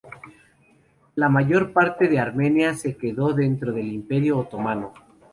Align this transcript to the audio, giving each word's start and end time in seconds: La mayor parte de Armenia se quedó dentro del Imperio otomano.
La 1.13 1.29
mayor 1.29 1.73
parte 1.73 2.07
de 2.07 2.17
Armenia 2.17 2.73
se 2.73 2.97
quedó 2.97 3.33
dentro 3.33 3.71
del 3.71 3.91
Imperio 3.91 4.39
otomano. 4.39 4.95